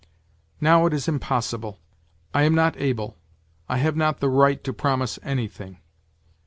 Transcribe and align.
Now 0.59 0.87
it 0.87 0.93
is 0.93 1.07
impossible, 1.07 1.77
I 2.33 2.41
am 2.41 2.55
not 2.55 2.75
able, 2.81 3.19
I 3.69 3.77
have 3.77 3.95
not 3.95 4.19
the 4.19 4.29
right 4.29 4.63
to 4.63 4.73
promise 4.73 5.19
anything. 5.21 5.77